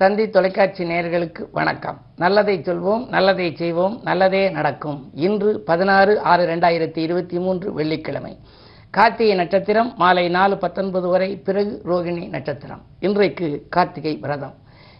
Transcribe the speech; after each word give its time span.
தந்தி 0.00 0.30
தொலைக்காட்சி 0.30 0.84
நேயர்களுக்கு 0.84 1.42
வணக்கம். 1.52 1.98
நல்லதை 2.16 2.58
சொல்வோம் 2.58 3.08
நல்லதை 3.08 3.54
செய்வோம் 3.56 4.00
நல்லதே 4.04 4.50
நடக்கும். 4.50 5.10
இன்று 5.14 5.60
பதினாறு 5.60 6.20
ஆறு 6.20 6.46
ரெண்டாயிரத்தி 6.46 6.98
இருபத்தி 6.98 7.38
மூன்று 7.38 7.72
வெள்ளிக்கிழமை. 7.72 8.38
கார்த்திகை 8.90 9.36
நட்சத்திரம் 9.36 9.94
மாலை 9.96 10.28
நாலு 10.28 10.58
பத்தொன்பது 10.58 11.08
வரை 11.08 11.36
பிறகு 11.36 11.82
ரோகிணி 11.84 12.28
நட்சத்திரம். 12.28 12.82
இன்றைக்கு 13.00 13.66
கார்த்திகை 13.70 14.16
விரதம். 14.16 14.54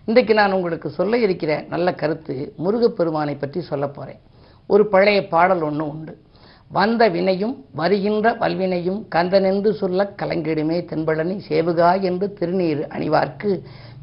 இன்றைக்கு 0.04 0.34
நான் 0.34 0.52
உங்களுக்கு 0.52 0.90
சொல்ல 0.90 1.18
இருக்கிற 1.18 1.64
நல்ல 1.68 1.94
கருத்து 1.94 2.52
முருகப்பெருமானை 2.56 3.34
பற்றி 3.34 3.60
சொல்ல 3.60 3.88
போகிறேன் 3.88 4.20
ஒரு 4.66 4.86
பழைய 4.86 5.28
பாடல் 5.28 5.60
ஒன்று 5.60 5.88
உண்டு. 5.88 6.25
வந்த 6.70 7.08
வினையும் 7.08 7.54
வருகின்ற 7.74 8.32
வல்வினையும் 8.40 9.00
கந்தனென்று 9.14 9.70
சொல்ல 9.70 10.04
கலங்கிடுமே 10.22 10.78
தென்பழனி 10.90 11.36
சேவுகா 11.48 11.90
என்று 12.00 12.36
திருநீர் 12.38 12.82
அணிவார்க்கு 12.94 13.50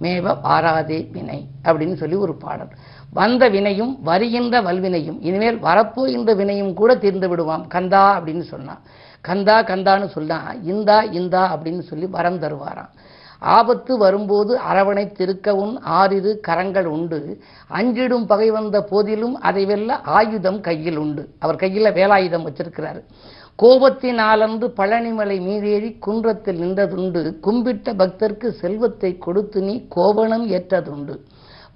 மேவ 0.02 0.36
வாராதே 0.46 1.00
வினை 1.12 1.40
அப்படின்னு 1.66 1.94
சொல்லி 1.94 2.16
ஒரு 2.16 2.34
பாடல். 2.36 2.72
வந்த 3.14 3.50
வினையும் 3.50 3.94
வருகின்ற 4.02 4.62
வல்வினையும் 4.62 5.18
இனிமேல் 5.22 5.60
வரப்போகின்ற 5.60 6.32
வினையும் 6.36 6.74
கூட 6.74 6.96
தீர்ந்து 6.96 7.28
விடுவாம். 7.32 7.68
கந்தா 7.68 8.20
அப்படின்னு 8.20 8.46
சொன்னான். 8.54 8.82
கந்தா 9.22 9.64
கந்தான்னு 9.64 10.08
சொன்னா 10.08 10.38
இந்தா 10.64 11.02
இந்தா 11.20 11.44
அப்படின்னு 11.56 11.80
சொல்லி 11.80 12.06
வரம் 12.06 12.42
தருவாராம். 12.42 12.92
ஆபத்து 13.44 13.98
வரும்போது 13.98 14.60
அரவணை 14.72 15.06
திருக்கவும் 15.12 15.76
ஆறிரு 15.84 16.40
கரங்கள் 16.40 16.86
உண்டு. 16.86 17.40
அஞ்சிடும் 17.70 18.26
பகை 18.26 18.52
வந்த 18.52 18.84
போதிலும் 18.84 19.40
அதை 19.40 19.66
வெல்ல 19.66 20.00
ஆயுதம் 20.02 20.60
கையில் 20.60 20.98
உண்டு. 20.98 21.30
அவர் 21.40 21.56
கையில் 21.56 21.94
வேலாயுதம் 21.94 22.46
வச்சிருக்கிறாரு. 22.48 23.02
கோபத்தினாலன்று 23.60 24.68
பழனிமலை 24.78 25.40
மீதேறி 25.40 25.98
குன்றத்தில் 26.00 26.62
நின்றதுண்டு. 26.62 27.38
கும்பிட்ட 27.44 27.94
பக்தர்க்கு 27.96 28.50
செல்வத்தை 28.50 29.18
கொடுத்து 29.18 29.62
நீ 29.62 29.88
கோவணம் 29.90 30.50
ஏற்றதுண்டு. 30.50 31.18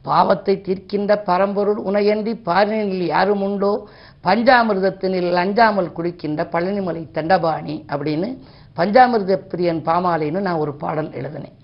பாவத்தை 0.02 0.62
தீர்க்கின்ற 0.62 1.24
பரம்பொருள் 1.24 1.78
உனையன்றி 1.78 2.34
பாரினில் 2.46 3.06
யாரும் 3.06 3.42
உண்டோ? 3.42 3.88
பஞ்சாமிர்தத்தினில் 4.24 5.34
அஞ்சாமல் 5.34 5.94
குடிக்கின்ற 5.96 6.44
பழனிமலை 6.52 7.12
தண்டபாணி 7.12 7.86
அப்படின்னு 7.88 8.38
பஞ்சாமிர்த 8.78 9.40
பிரியன் 9.52 9.82
பாமாலைன்னு 9.86 10.40
நான் 10.40 10.56
ஒரு 10.56 10.74
பாடல் 10.74 11.12
எழுதினேன். 11.12 11.57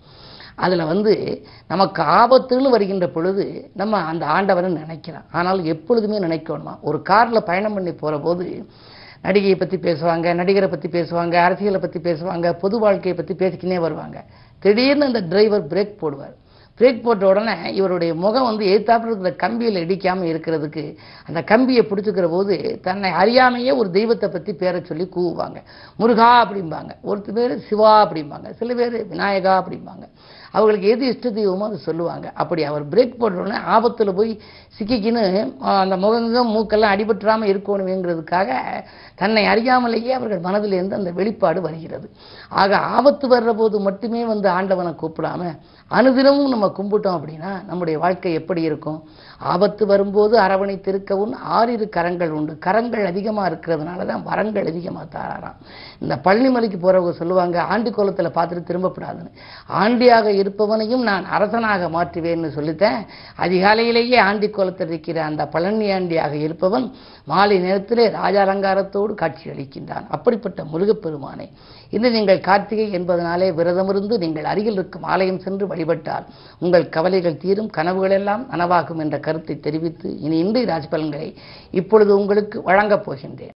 அதில் 0.56 0.86
வந்து 0.86 1.14
நமக்கு 1.68 2.02
ஆபத்துன்னு 2.04 2.70
வருகின்ற 2.70 3.08
பொழுது 3.08 3.70
நம்ம 3.74 3.98
அந்த 3.98 4.26
ஆண்டவரை 4.26 4.68
நினைக்கிறோம் 4.68 5.28
ஆனால் 5.32 5.64
எப்பொழுதுமே 5.64 6.20
நினைக்கணுமா? 6.20 6.74
ஒரு 6.82 7.02
காரில் 7.02 7.44
பயணம் 7.44 7.74
பண்ணி 7.74 7.92
போகிற 7.92 8.20
போது 8.20 8.66
நடிகையை 9.24 9.58
பற்றி 9.58 9.78
பேசுவாங்க 9.78 10.34
நடிகரை 10.34 10.68
பற்றி 10.68 10.90
பேசுவாங்க 10.90 11.34
அரசியலை 11.34 11.80
பற்றி 11.80 12.00
பேசுவாங்க 12.00 12.54
பொது 12.54 12.80
வாழ்க்கையை 12.80 13.16
பற்றி 13.18 13.34
பேசிக்கினே 13.34 13.80
வருவாங்க. 13.80 14.24
திடீர்னு 14.60 15.06
அந்த 15.06 15.20
டிரைவர் 15.20 15.68
பிரேக் 15.68 16.02
போடுவார். 16.02 16.34
பிரேக் 16.80 17.02
போட்ட 17.02 17.28
உடனே 17.28 17.74
இவருடைய 17.74 18.16
முகம் 18.16 18.44
வந்து 18.44 18.66
எதிர்த்தாப்புல 18.66 19.12
இருக்கிற 19.12 19.32
கம்பியில் 19.44 19.80
இடிக்காமல் 19.84 20.30
இருக்கிறதுக்கு 20.34 20.96
அந்த 21.28 21.44
கம்பியை 21.44 21.86
பிடிச்சிக்கிற 21.90 22.28
போது 22.30 22.80
தன்னை 22.82 23.12
அறியாமையே 23.12 23.76
ஒரு 23.76 23.92
தெய்வத்தை 23.92 24.30
பற்றி 24.30 24.54
பேரை 24.54 24.84
சொல்லி 24.84 25.10
கூவுவாங்க. 25.16 25.56
முருகா 25.98 26.46
அப்படிம்பாங்க. 26.46 26.92
ஒருத்தர் 27.04 27.34
பேர் 27.34 27.60
சிவா 27.60 28.06
அப்படிம்பாங்க. 28.06 28.50
சில 28.50 28.74
பேர் 28.74 29.08
விநாயகா 29.08 29.54
அப்படிம்பாங்க. 29.62 30.08
அவங்களுக்கு 30.54 30.88
எது 30.94 31.04
இஷ்ட 31.12 31.28
தெய்வமோ 31.38 31.68
அதை 31.70 31.80
சொல்லுவாங்க. 31.90 32.28
அப்படி 32.42 32.62
அவர் 32.72 32.84
பிரேக் 32.94 33.20
போட்ட 33.22 33.62
ஆபத்தில் 33.76 34.18
போய் 34.20 34.32
சிக்கிக்கின்னு 34.78 35.24
அந்த 35.82 35.96
முகங்கம் 36.04 36.52
மூக்கெல்லாம் 36.56 36.94
அடிபட்டுறாமல் 36.96 37.52
இருக்கணுங்கிறதுக்காக 37.54 38.52
தன்னை 39.22 39.44
அறியாமலேயே 39.54 40.14
அவர்கள் 40.18 40.46
மனதிலிருந்து 40.48 41.00
அந்த 41.00 41.12
வெளிப்பாடு 41.20 41.60
வருகிறது. 41.68 42.08
ஆக 42.62 42.78
ஆபத்து 42.98 43.26
வர்ற 43.34 43.52
போது 43.62 43.80
மட்டுமே 43.88 44.22
வந்து 44.34 44.48
ஆண்டவனை 44.58 44.94
கூப்பிடாம 45.02 45.42
அனுதினமும் 45.92 46.52
நம்ம 46.54 46.68
கும்பிட்டோம் 46.78 47.18
அப்படின்னா 47.18 47.52
நம்முடைய 47.70 47.96
வாழ்க்கை 48.04 48.32
எப்படி 48.40 48.62
இருக்கும்? 48.70 49.00
ஆபத்து 49.54 49.84
வரும்போது 49.92 50.36
அரவணை 50.46 50.76
திருக்கவும் 50.86 51.34
ஆறிரு 51.58 51.86
கரங்கள் 51.96 52.32
உண்டு. 52.38 52.54
கரங்கள் 52.66 53.04
அதிகமாக 53.12 53.50
இருக்கிறதுனால 53.52 54.06
தான் 54.12 54.24
வரங்கள் 54.30 54.70
அதிகமாக 54.72 55.06
தாராராம். 55.16 55.58
இந்த 56.04 56.16
பழனிமலைக்கு 56.26 56.80
போகிறவங்க 56.86 57.14
சொல்லுவாங்க 57.22 57.58
ஆண்டி 57.74 57.92
கோலத்தில் 57.98 58.36
பார்த்துட்டு 58.38 58.70
திரும்பப்படாதுன்னு. 58.72 59.32
ஆண்டியாக 59.82 60.34
இருப்பவனையும் 60.44 61.04
நான் 61.10 61.26
அரசனாக 61.36 61.90
மாற்றுவேன்னு 61.96 62.50
சொல்லித்தேன். 62.58 63.00
அதிகாலையிலேயே 63.46 64.20
ஆண்டி 64.28 64.50
கோலத்தில் 64.50 64.88
இருக்கிற 64.88 65.18
அந்த 65.24 65.46
பழனி 65.56 65.88
ஆண்டியாக 65.98 66.34
இருப்பவன் 66.48 66.88
மாலை 67.32 67.58
நேரத்திலே 67.60 68.06
ராஜாலங்காரத்தோடு 68.22 69.14
காட்சி 69.14 69.46
அளிக்கின்றான். 69.50 70.08
அப்படிப்பட்ட 70.16 70.64
முருகப்பெருமானை. 70.74 71.48
இன்று 71.96 72.10
நீங்கள் 72.12 72.40
கார்த்திகை 72.40 72.88
என்பதனாலே 73.00 73.48
விரதமிருந்து 73.60 74.16
நீங்கள் 74.24 74.48
அருகில் 74.52 74.78
இருக்கும் 74.80 75.08
ஆலயம் 75.14 75.40
சென்று 75.40 75.66
வழிபட்டால் 75.68 76.26
உங்கள் 76.60 76.88
கவலைகள் 76.96 77.42
தீரும் 77.44 77.72
கனவுகளெல்லாம் 77.78 78.44
நனவாகும் 78.54 79.02
என்ற 79.06 79.18
கருத்தை 79.20 79.56
தெரிவித்து 79.60 80.10
இனி 80.20 80.38
இன்றைய 80.38 80.68
ராஜ்பலன்களை 80.74 81.30
இப்பொழுது 81.72 82.12
உங்களுக்கு 82.20 82.58
வழங்கப் 82.70 83.06
போகின்றேன். 83.06 83.53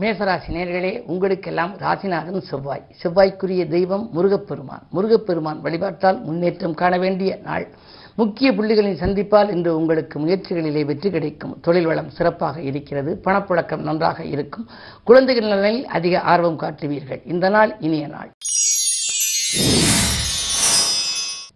மேசராசி 0.00 0.48
நேர்களே 0.48 1.02
உங்களுக்கெல்லாம் 1.06 1.76
ராசிநாதன் 1.76 2.40
செவ்வாய். 2.40 2.86
செவ்வாய்க்குரிய 2.90 3.66
தெய்வம் 3.66 4.10
முருகப்பெருமான். 4.12 4.82
முருகப்பெருமான் 4.90 5.60
வழிபாட்டால் 5.62 6.20
முன்னேற்றம் 6.22 6.74
காண 6.74 6.98
வேண்டிய 6.98 7.38
நாள். 7.44 7.68
முக்கிய 8.16 8.52
புள்ளிகளின் 8.52 8.98
சந்திப்பால் 9.00 9.50
இன்று 9.50 9.76
உங்களுக்கு 9.76 10.18
முயற்சிகளிலே 10.18 10.84
வெற்றி 10.84 11.10
கிடைக்கும். 11.10 11.60
தொழில் 11.60 11.86
வளம் 11.86 12.10
சிறப்பாக 12.10 12.60
இருக்கிறது. 12.60 13.20
பணப்புழக்கம் 13.24 13.86
நன்றாக 13.88 14.24
இருக்கும். 14.24 14.68
குழந்தைகள் 15.04 15.48
நலனில் 15.48 15.86
அதிக 15.86 16.20
ஆர்வம் 16.20 16.58
காட்டுவீர்கள். 16.58 17.22
இந்த 17.24 17.48
நாள் 17.48 17.76
இனிய 17.80 18.06
நாள். 18.06 18.30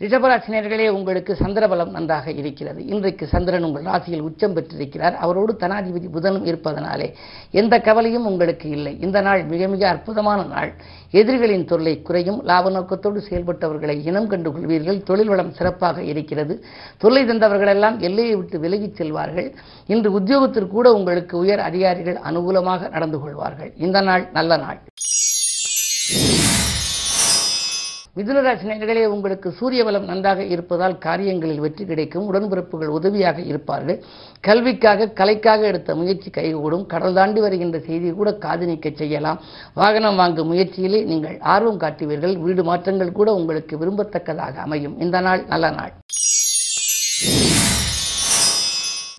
ரிஷபராசினியர்களே 0.01 0.89
உங்களுக்கு 0.89 1.37
சந்திரபலம் 1.41 1.91
நன்றாக 1.91 2.31
இருக்கிறது. 2.31 2.87
இன்றைக்கு 2.87 3.27
சந்திரன் 3.27 3.63
உங்கள் 3.63 3.83
ராசியில் 3.83 4.21
உச்சம் 4.21 4.53
பெற்றிருக்கிறார். 4.53 5.17
அவரோடு 5.17 5.57
தனாதிபதி 5.61 6.09
புதனும் 6.13 6.45
இருப்பதனாலே 6.45 7.15
எந்த 7.51 7.81
கவலையும் 7.81 8.27
உங்களுக்கு 8.27 8.69
இல்லை. 8.69 9.01
இந்த 9.01 9.21
நாள் 9.21 9.45
மிக 9.45 9.69
மிக 9.69 9.89
அற்புதமான 9.89 10.45
நாள். 10.45 10.75
எதிரிகளின் 11.11 11.65
தொல்லை 11.65 12.03
குறையும். 12.03 12.45
லாப 12.45 12.71
நோக்கத்தோடு 12.71 13.23
செயல்பட்டவர்களை 13.31 14.07
இனம் 14.07 14.27
கண்டு 14.27 14.51
கொள்வீர்கள் 14.51 15.03
தொழில் 15.03 15.29
வளம் 15.29 15.53
சிறப்பாக 15.53 16.03
இருக்கிறது. 16.03 16.65
தொல்லை 16.99 17.25
தந்தவர்களெல்லாம் 17.25 17.99
எல்லையை 17.99 18.35
விட்டு 18.35 18.59
விலகிச் 18.59 19.03
செல்வார்கள். 19.03 19.53
இன்று 19.87 20.21
உத்தியோகத்திற்கு 20.21 20.69
கூட 20.69 20.93
உங்களுக்கு 20.93 21.39
உயர் 21.39 21.59
அதிகாரிகள் 21.59 22.19
அனுகூலமாக 22.31 22.91
நடந்து 22.91 23.21
கொள்வார்கள். 23.21 23.73
இந்த 23.77 24.01
நாள் 24.01 24.29
நல்ல 24.33 24.57
நாள். 24.57 24.79
மிதுனராசினியர்களே 28.19 29.03
உங்களுக்கு 29.15 29.49
சூரிய 29.59 29.85
பலம் 29.85 30.05
நன்றாக 30.05 30.45
இருப்பதால் 30.55 30.97
காரியங்களில் 30.99 31.61
வெற்றி 31.65 31.85
கிடைக்கும் 31.85 32.33
உடன்பிறப்புகள் 32.33 32.91
உதவியாக 32.99 33.39
இருப்பார்கள். 33.41 33.99
கல்விக்காக 34.41 35.09
கலைக்காக 35.21 35.67
எடுத்த 35.67 35.95
முயற்சி 35.95 36.31
கைகூடும். 36.31 36.87
கடல் 36.87 37.17
தாண்டி 37.19 37.41
வருகின்ற 37.41 37.79
செய்தி 37.79 38.11
கூட 38.11 38.33
காது 38.45 38.67
நீக்க 38.67 38.91
செய்யலாம். 38.95 39.39
வாகனம் 39.75 40.17
வாங்கும் 40.17 40.51
முயற்சியிலே 40.53 41.03
நீங்கள் 41.05 41.39
ஆர்வம் 41.55 41.81
காட்டுவீர்கள். 41.81 42.35
வீடு 42.47 42.65
மாற்றங்கள் 42.65 43.13
கூட 43.13 43.35
உங்களுக்கு 43.35 43.77
விரும்பத்தக்கதாக 43.85 44.57
அமையும். 44.67 44.99
இந்த 45.01 45.21
நாள் 45.21 45.45
நல்ல 45.47 45.71
நாள். 45.71 45.95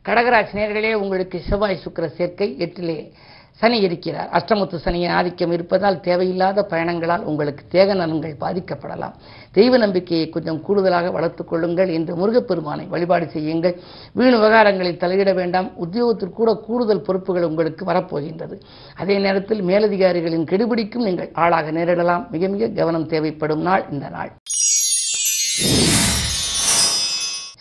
கடகராசி 0.07 0.53
நேர்களே 0.59 0.93
உங்களுக்கு 0.93 1.39
செவ்வாய் 1.49 1.83
சுக்கர 1.85 2.05
சேர்க்கை 2.19 2.47
எட்டிலே 2.65 2.99
சனி 3.61 3.77
இருக்கிறார். 3.79 4.29
அஷ்டமத்து 4.37 4.77
சனியின் 4.83 5.11
ஆதிக்கம் 5.11 5.51
இருப்பதால் 5.51 5.99
தேவையில்லாத 5.99 6.63
பயணங்களால் 6.63 7.23
உங்களுக்கு 7.29 7.63
தேக 7.69 7.93
நலன்கள் 7.93 8.35
பாதிக்கப்படலாம். 8.43 9.15
தெய்வ 9.51 9.77
நம்பிக்கையை 9.77 10.29
கொஞ்சம் 10.29 10.61
கூடுதலாக 10.61 11.11
வளர்த்துக் 11.11 11.49
கொள்ளுங்கள் 11.49 11.89
என்று 11.97 12.15
முருகப்பெருமானை 12.15 12.85
வழிபாடு 12.87 13.27
செய்யுங்கள். 13.29 13.75
வீண் 14.13 14.37
விவகாரங்களில் 14.37 15.01
தலையிட 15.03 15.33
வேண்டாம். 15.33 15.69
உத்தியோகத்திற்கூட 15.85 16.53
கூடுதல் 16.67 17.05
பொறுப்புகள் 17.07 17.43
உங்களுக்கு 17.43 17.85
வரப்போகின்றது. 17.85 18.57
அதே 18.95 19.17
நேரத்தில் 19.17 19.61
மேலதிகாரிகளின் 19.61 20.49
கெடுபிடிக்கும் 20.51 21.07
நீங்கள் 21.09 21.31
ஆளாக 21.33 21.71
நேரிடலாம். 21.71 22.25
மிக 22.29 22.47
மிக 22.47 22.67
கவனம் 22.79 23.07
தேவைப்படும் 23.07 23.61
நாள் 23.61 23.85
இந்த 23.91 24.09
நாள். 24.09 24.31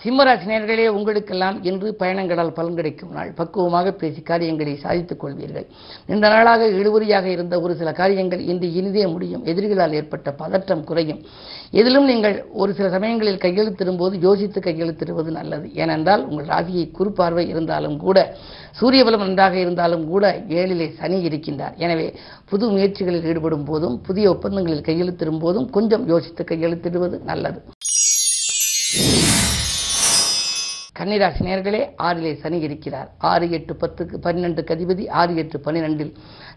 சிம்மராசினியர்களே 0.02 0.84
உங்களுக்கெல்லாம் 0.96 1.56
இன்று 1.68 1.88
பயணங்களால் 2.00 2.52
பலன் 2.58 2.76
கிடைக்கும் 2.78 3.14
நாள். 3.16 3.30
பக்குவமாக 3.38 3.92
பேசி 4.00 4.20
காரியங்களை 4.28 4.74
சாதித்துக் 4.82 5.20
கொள்வீர்கள். 5.22 5.64
இந்த 6.06 6.24
நாளாக 6.34 6.68
இழுவறியாக 6.80 7.26
இருந்த 7.36 7.54
ஒரு 7.60 7.74
சில 7.80 7.92
காரியங்கள் 7.92 8.42
இன்று 8.50 8.68
இனிதே 8.80 9.06
முடியும். 9.14 9.42
எதிரிகளால் 9.52 9.96
ஏற்பட்ட 10.00 10.32
பதற்றம் 10.42 10.84
குறையும். 10.90 11.20
எதிலும் 11.80 12.06
நீங்கள் 12.10 12.36
ஒரு 12.62 12.74
சில 12.78 12.88
சமயங்களில் 12.96 13.42
கையெழுத்திடும்போது 13.46 14.14
யோசித்து 14.26 14.60
கையெழுத்திடுவது 14.60 15.32
நல்லது. 15.38 15.66
ஏனென்றால் 15.82 16.22
உங்கள் 16.28 16.48
ராசியை 16.54 16.86
குறுப்பார்வை 16.98 17.46
இருந்தாலும் 17.48 17.98
கூட 18.04 18.18
சூரிய 18.80 19.02
பலம் 19.04 19.24
நன்றாக 19.26 19.54
இருந்தாலும் 19.64 20.06
கூட 20.12 20.24
ஏழிலே 20.60 20.88
சனி 21.00 21.20
இருக்கின்றார். 21.28 21.76
எனவே 21.84 22.08
புது 22.52 22.66
முயற்சிகளில் 22.70 23.28
ஈடுபடும் 23.32 23.68
போதும் 23.72 23.98
புதிய 24.08 24.28
ஒப்பந்தங்களில் 24.36 24.86
கையெழுத்திடும் 24.90 25.42
போதும் 25.46 25.68
கொஞ்சம் 25.78 26.06
யோசித்து 26.14 26.44
கையெழுத்திடுவது 26.44 27.18
நல்லது. 27.32 27.60
கன்னிராசி 30.98 31.42
நேர்களே 31.48 31.80
ஆறிலே 32.02 32.32
சனி 32.42 32.58
இருக்கிறார். 32.58 33.08
ஆறு 33.18 33.50
எட்டு 33.50 33.76
பத்துக்கு 33.80 34.16
பன்னிரெண்டு 34.16 34.64
கதிபதி 34.70 35.10
ஆறு 35.10 35.36
எட்டு 35.36 35.58
பன்னிரெண்டில் 35.58 36.12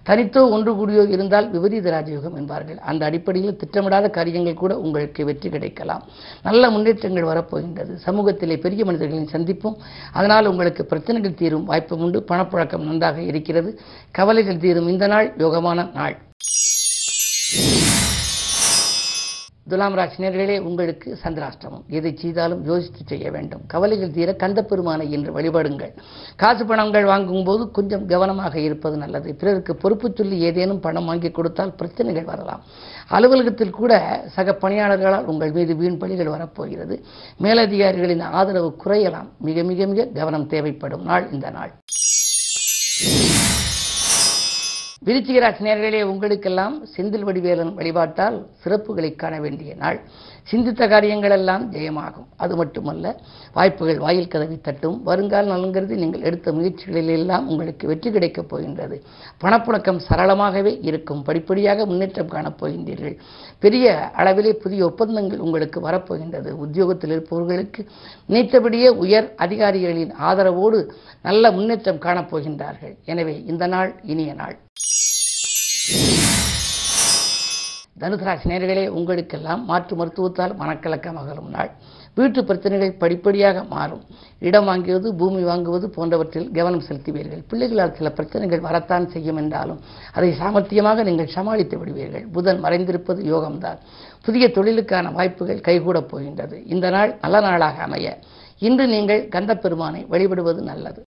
தனித்தோ 0.09 0.49
ஒன்று 0.49 0.71
கூடியோ 0.73 1.03
இருந்தால் 1.09 1.49
விபரீத 1.49 1.91
ராஜயோகம் 1.91 2.35
என்பார்கள். 2.35 2.77
அந்த 2.77 3.05
அடிப்படையில் 3.05 3.57
திட்டமிடாத 3.63 4.09
காரியங்கள் 4.09 4.53
கூட 4.53 4.79
உங்களுக்கு 4.79 5.25
வெற்றி 5.25 5.49
கிடைக்கலாம். 5.49 6.03
நல்ல 6.43 6.69
முன்னேற்றங்கள் 6.69 7.29
வரப்போகின்றது. 7.31 7.95
சமூகத்திலே 8.05 8.57
பெரிய 8.59 8.85
மனிதர்களின் 8.85 9.31
சந்திப்பும் 9.35 9.77
அதனால் 10.13 10.45
உங்களுக்கு 10.45 10.85
பிரச்சனைகள் 10.85 11.39
தீரும் 11.43 11.63
வாய்ப்பு 11.63 11.97
உண்டு. 11.97 12.25
பணப்புழக்கம் 12.27 12.87
நன்றாக 12.89 13.21
இருக்கிறது. 13.21 13.79
கவலைகள் 14.11 14.57
தீரும். 14.57 14.87
இந்த 14.87 15.07
நாள் 15.07 15.33
யோகமான 15.37 15.89
நாள். 15.93 16.17
துலாம் 19.71 19.97
ராசினியர்களே 19.97 20.55
உங்களுக்கு 20.59 21.17
சந்திராஷ்டமம். 21.23 21.83
எதை 21.87 22.11
செய்தாலும் 22.15 22.63
யோசித்து 22.65 23.01
செய்ய 23.05 23.31
வேண்டும். 23.31 23.61
கவலைகள் 23.67 24.11
தீர 24.11 24.29
கந்த 24.33 24.59
பெருமானை 24.63 25.05
என்று 25.11 25.31
வழிபடுங்கள். 25.37 25.93
காசு 26.35 26.65
பணங்கள் 26.65 27.05
வாங்கும்போது 27.05 27.71
கொஞ்சம் 27.71 28.05
கவனமாக 28.05 28.59
இருப்பது 28.59 28.97
நல்லது. 28.97 29.35
பிறருக்கு 29.35 29.75
பொறுப்பு 29.75 30.11
சொல்லி 30.15 30.39
ஏதேனும் 30.39 30.79
பணம் 30.79 31.05
வாங்கி 31.05 31.31
கொடுத்தால் 31.31 31.75
பிரச்சனைகள் 31.75 32.23
வரலாம். 32.23 32.63
அலுவலகத்தில் 33.09 33.77
கூட 33.79 33.93
சக 34.27 34.57
பணியாளர்களால் 34.61 35.29
உங்கள் 35.33 35.51
மீது 35.51 35.75
வீண் 35.75 35.97
பணிகள் 35.97 36.33
வரப்போகிறது. 36.35 36.97
மேலதிகாரிகளின் 37.43 38.25
ஆதரவு 38.39 38.71
குறையலாம். 38.85 39.29
மிக 39.39 39.63
மிக 39.63 39.85
மிக 39.85 40.09
கவனம் 40.13 40.47
தேவைப்படும் 40.47 41.03
நாள் 41.03 41.31
இந்த 41.31 41.49
நாள். 41.49 41.73
விருச்சிகராசி 45.05 45.61
நேர்களே 45.65 46.01
உங்களுக்கெல்லாம் 46.03 46.73
செந்தில் 46.97 47.23
வடிவேலன் 47.23 47.71
வழிபாட்டால் 47.75 48.35
சிறப்புகளை 48.63 49.15
காண 49.15 49.39
வேண்டிய 49.39 49.75
நாள். 49.75 49.99
சிந்தித்த 50.49 50.87
காரியங்கள் 50.87 51.33
எல்லாம் 51.37 51.63
ஜெயமாகும். 51.73 52.27
அது 52.43 52.53
மட்டுமல்ல 52.55 53.05
வாய்ப்புகள் 53.57 53.99
வாயில் 54.05 54.29
கதவி 54.33 54.57
தட்டும். 54.61 54.97
வருங்கால 55.03 55.49
நலங்கிறது 55.53 55.95
நீங்கள் 56.03 56.25
எடுத்த 56.29 56.51
முயற்சிகளில் 56.51 57.13
எல்லாம் 57.17 57.47
உங்களுக்கு 57.47 57.87
வெற்றி 57.87 58.11
கிடைக்கப் 58.11 58.49
போகின்றது. 58.49 58.97
பணப்புழக்கம் 59.43 60.01
சரளமாகவே 60.09 60.73
இருக்கும். 60.89 61.21
படிப்படியாக 61.23 61.85
முன்னேற்றம் 61.85 62.33
காணப்போகின்றீர்கள் 62.35 63.17
பெரிய 63.59 64.11
அளவிலே 64.21 64.53
புதிய 64.63 64.85
ஒப்பந்தங்கள் 64.85 65.43
உங்களுக்கு 65.47 65.81
வரப்போகின்றது. 65.89 66.51
உத்தியோகத்தில் 66.65 67.09
இருப்பவர்களுக்கு 67.09 67.83
நினைத்தபடியே 68.27 68.89
உயர் 69.05 69.29
அதிகாரிகளின் 69.35 70.13
ஆதரவோடு 70.29 70.81
நல்ல 71.23 71.51
முன்னேற்றம் 71.51 72.03
காணப்போகின்றார்கள் 72.07 72.95
எனவே 73.05 73.35
இந்த 73.45 73.67
நாள் 73.67 73.93
இனிய 74.03 74.33
நாள். 74.33 74.57
தனுசராசி 78.01 78.47
நேர்களே 78.51 78.83
உங்களுக்கெல்லாம் 78.99 79.65
மாற்று 79.65 79.95
மருத்துவத்தால் 79.95 80.53
மனக்கலக்கம் 80.61 81.19
அகலும் 81.21 81.49
நாள். 81.49 81.71
வீட்டு 82.15 82.43
பிரச்சனைகள் 82.43 82.97
படிப்படியாக 83.01 83.63
மாறும். 83.63 84.01
இடம் 84.39 84.67
வாங்குவது 84.67 85.07
பூமி 85.19 85.43
வாங்குவது 85.43 85.87
போன்றவற்றில் 85.97 86.51
கவனம் 86.51 86.83
செலுத்துவீர்கள். 86.87 87.43
பிள்ளைகளால் 87.47 87.93
சில 87.93 88.11
பிரச்சனைகள் 88.11 88.59
வரத்தான் 88.59 89.09
செய்யும் 89.09 89.35
என்றாலும் 89.35 89.79
அதை 90.13 90.29
சாமர்த்தியமாக 90.39 91.03
நீங்கள் 91.03 91.33
சமாளித்து 91.35 91.77
விடுவீர்கள். 91.77 92.25
புதன் 92.31 92.63
மறைந்திருப்பது 92.63 93.21
யோகம்தான். 93.33 93.79
புதிய 94.25 94.47
தொழிலுக்கான 94.47 95.13
வாய்ப்புகள் 95.13 95.65
கைகூடப் 95.67 96.09
போகின்றது. 96.11 96.65
இந்த 96.65 96.89
நாள் 96.89 97.17
நல்ல 97.21 97.39
நாளாக 97.39 97.83
அமைய. 97.83 98.17
இன்று 98.59 98.87
நீங்கள் 98.87 99.27
கந்த 99.27 99.55
பெருமானை 99.55 100.05
வழிபடுவது 100.09 100.61
நல்லது. 100.61 101.03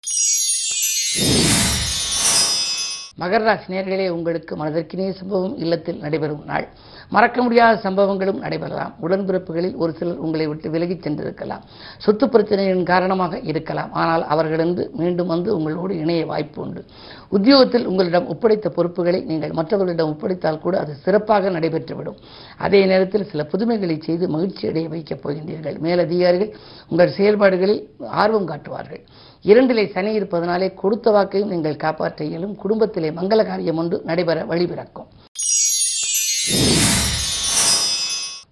மகர 3.20 3.42
ராசி 3.42 3.74
நேர்களே 3.74 4.08
உங்களுக்கு 4.08 4.56
மனதிற்கினிய 4.56 5.10
சம்பவம் 5.10 5.56
இல்லத்தில் 5.56 5.98
நடைபெறும் 5.98 6.44
நாள். 6.46 6.68
மறக்க 7.10 7.42
முடியாத 7.42 7.90
சம்பவங்களும் 7.90 8.38
நடைபெறலாம். 8.38 8.92
உடன்பிறப்புகளில் 9.02 9.74
ஒரு 9.76 9.92
சிலர் 9.92 10.16
உங்களை 10.16 10.46
விட்டு 10.46 10.70
விலகிச் 10.70 11.02
சென்றிருக்கலாம். 11.02 11.62
சொத்து 11.98 12.26
பிரச்சனையின் 12.26 12.82
காரணமாக 12.82 13.38
இருக்கலாம். 13.38 13.92
ஆனால் 13.92 14.26
அவர்களிருந்து 14.26 14.90
மீண்டும் 14.92 15.26
வந்து 15.26 15.56
உங்களோடு 15.56 15.98
இணைய 15.98 16.26
வாய்ப்பு 16.26 16.62
உண்டு. 16.62 16.84
உத்தியோகத்தில் 17.28 17.86
உங்களிடம் 17.86 18.28
ஒப்படைத்த 18.28 18.68
பொறுப்புகளை 18.68 19.20
நீங்கள் 19.20 19.50
மற்றவர்களிடம் 19.50 20.12
ஒப்படைத்தால் 20.12 20.58
கூட 20.58 20.78
அது 20.78 20.94
சிறப்பாக 20.94 21.50
நடைபெற்றுவிடும். 21.50 22.16
அதே 22.58 22.86
நேரத்தில் 22.86 23.26
சில 23.26 23.44
புதுமைகளை 23.44 24.00
செய்து 24.00 24.28
மகிழ்ச்சி 24.28 24.68
அடைய 24.68 24.88
வைக்கப் 24.88 25.28
போகின்றீர்கள். 25.28 25.78
மேலதிகாரிகள் 25.78 26.54
உங்கள் 26.88 27.10
செயல்பாடுகளில் 27.10 27.88
ஆர்வம் 28.06 28.46
காட்டுவார்கள். 28.46 29.00
இரண்டிலே 29.44 29.84
சனி 29.92 30.10
இருப்பதனாலே 30.12 30.74
கொடுத்த 30.74 31.10
வாக்கையும் 31.10 31.52
நீங்கள் 31.52 31.76
காப்பாற்ற 31.76 32.24
இயலும் 32.24 32.54
குடும்பத்திலே 32.56 33.10
மங்கள 33.10 33.46
காரியம் 33.46 33.76
ஒன்று 33.76 34.02
நடைபெற 34.04 34.44
வழிபிறக்கும். 34.44 35.08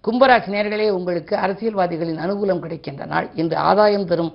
கும்பராசி 0.06 0.50
நேர்களே 0.54 0.88
உங்களுக்கு 0.90 1.36
அரசியல்வாதிகளின் 1.36 2.22
அனுகூலம் 2.24 2.58
கிடைக்கின்ற 2.58 3.04
நாள். 3.04 3.30
இன்று 3.34 3.56
ஆதாயம் 3.56 4.06
தரும் 4.06 4.32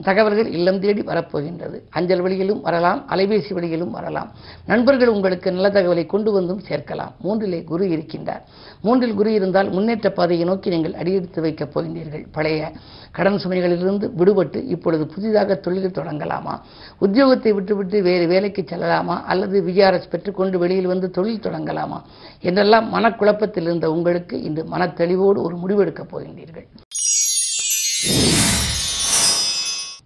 தகவல்கள் 0.00 0.46
இல்லம் 0.46 0.80
தேடி 0.80 1.00
வரப்போகின்றது. 1.00 1.80
அஞ்சல் 1.90 2.20
வழியிலும் 2.20 2.60
வரலாம் 2.60 3.04
அலைபேசி 3.08 3.54
வழியிலும் 3.54 3.90
வரலாம். 3.90 4.32
நண்பர்கள் 4.66 5.08
உங்களுக்கு 5.08 5.52
நல்ல 5.52 5.68
தகவலை 5.68 6.06
கொண்டு 6.06 6.32
வந்தும் 6.32 6.62
சேர்க்கலாம். 6.68 7.12
மூன்றிலே 7.24 7.64
குரு 7.64 7.86
இருக்கின்றார். 7.86 8.40
மூன்றில் 8.80 9.14
குரு 9.14 9.32
இருந்தால் 9.32 9.70
முன்னேற்ற 9.70 10.10
பாதையை 10.10 10.46
நோக்கி 10.46 10.70
நீங்கள் 10.70 10.92
அடியெடுத்து 10.92 11.40
வைக்கப் 11.40 11.78
போகின்றீர்கள். 11.78 12.26
பழைய 12.32 12.72
கடன் 13.10 13.40
சுமைகளிலிருந்து 13.44 14.10
விடுபட்டு 14.18 14.64
இப்பொழுது 14.64 15.06
புதிதாக 15.06 15.54
தொழில் 15.54 15.90
தொடங்கலாமா? 15.90 16.60
உத்தியோகத்தை 17.00 17.54
விட்டுவிட்டு 17.54 18.02
வேறு 18.02 18.26
வேலைக்கு 18.26 18.62
செல்லலாமா? 18.62 19.22
அல்லது 19.22 19.62
விஆர்எஸ் 19.62 20.10
பெற்றுக்கொண்டு 20.10 20.58
வெளியில் 20.58 20.86
வந்து 20.86 21.10
தொழில் 21.10 21.40
தொடங்கலாமா? 21.40 22.02
என்றெல்லாம் 22.40 22.94
மனக்குழப்பத்தில் 22.94 23.62
இருந்த 23.62 23.92
உங்களுக்கு 23.92 24.42
இன்று 24.42 24.64
மனத்தெளிவோடு 24.64 25.42
ஒரு 25.42 25.56
முடிவெடுக்கப் 25.56 26.16
போகின்றீர்கள். 26.16 26.66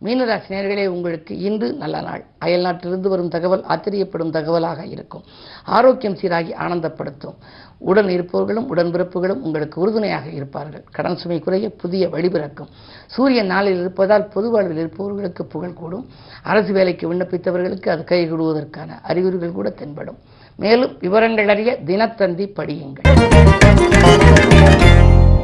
மீனராசி 0.04 0.48
நேர்களே 0.48 0.86
உங்களுக்கு 0.86 1.38
இன்று 1.38 1.72
நல்ல 1.72 2.00
நாள். 2.00 2.24
அயல் 2.38 2.60
நாட்டிலிருந்து 2.60 3.08
வரும் 3.08 3.28
தகவல் 3.28 3.62
ஆச்சரியப்படும் 3.68 4.32
தகவலாக 4.36 4.86
இருக்கும். 4.86 5.22
ஆரோக்கியம் 5.64 6.16
சீராகி 6.16 6.52
ஆனந்தப்படுத்தும். 6.54 7.36
உடன் 7.78 8.08
இருப்பவர்களும் 8.08 8.68
உடன்பிறப்புகளும் 8.74 9.40
உங்களுக்கு 9.46 9.80
உறுதுணையாக 9.80 10.26
இருப்பார்கள். 10.28 10.84
கடன் 10.92 11.16
சுமை 11.16 11.38
குறைய 11.38 11.70
புதிய 11.70 12.08
வழிபிறக்கும் 12.08 12.70
சூரியன் 13.06 13.46
நாளில் 13.46 13.80
இருப்பதால் 13.80 14.28
பொது 14.34 14.50
வாழ்வில் 14.50 14.76
இருப்பவர்களுக்கு 14.76 15.44
புகழ் 15.44 15.78
கூடும். 15.80 16.06
அரசு 16.42 16.72
வேலைக்கு 16.72 17.14
விண்ணப்பித்தவர்களுக்கு 17.14 17.88
அது 17.88 18.04
கைகூடுவதற்கான 18.10 19.00
அறிகுறிகள் 19.02 19.52
கூட 19.52 19.70
தென்படும். 19.70 20.18
மேலும் 20.56 20.96
விவரங்கள் 21.00 21.48
அறிய 21.48 21.78
தினத்தந்தி 21.86 22.46
படியுங்கள். 22.58 23.06